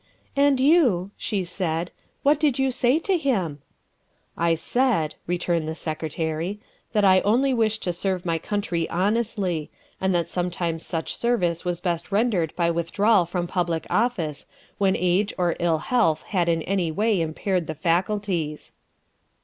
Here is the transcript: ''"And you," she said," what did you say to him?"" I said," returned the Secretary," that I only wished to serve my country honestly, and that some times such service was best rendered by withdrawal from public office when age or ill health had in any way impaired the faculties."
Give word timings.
''"And 0.35 0.59
you," 0.59 1.11
she 1.15 1.43
said," 1.43 1.91
what 2.23 2.39
did 2.39 2.57
you 2.57 2.71
say 2.71 2.97
to 2.97 3.19
him?"" 3.19 3.61
I 4.35 4.55
said," 4.55 5.13
returned 5.27 5.67
the 5.67 5.75
Secretary," 5.75 6.59
that 6.93 7.05
I 7.05 7.21
only 7.21 7.53
wished 7.53 7.83
to 7.83 7.93
serve 7.93 8.25
my 8.25 8.39
country 8.39 8.89
honestly, 8.89 9.69
and 10.01 10.11
that 10.15 10.25
some 10.27 10.49
times 10.49 10.83
such 10.83 11.15
service 11.15 11.63
was 11.63 11.81
best 11.81 12.11
rendered 12.11 12.51
by 12.55 12.71
withdrawal 12.71 13.25
from 13.27 13.45
public 13.45 13.85
office 13.91 14.47
when 14.79 14.95
age 14.95 15.35
or 15.37 15.55
ill 15.59 15.77
health 15.77 16.23
had 16.29 16.49
in 16.49 16.63
any 16.63 16.89
way 16.91 17.21
impaired 17.21 17.67
the 17.67 17.75
faculties." 17.75 18.73